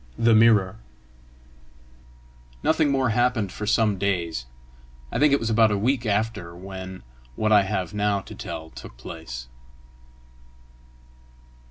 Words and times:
THE 0.17 0.33
MIRROR 0.33 0.79
Nothing 2.63 2.89
more 2.89 3.09
happened 3.09 3.51
for 3.51 3.67
some 3.67 3.99
days. 3.99 4.47
I 5.11 5.19
think 5.19 5.31
it 5.31 5.39
was 5.39 5.51
about 5.51 5.69
a 5.69 5.77
week 5.77 6.07
after, 6.07 6.55
when 6.55 7.03
what 7.35 7.51
I 7.51 7.61
have 7.61 7.93
now 7.93 8.19
to 8.21 8.33
tell 8.33 8.71
took 8.71 8.97
place. 8.97 9.47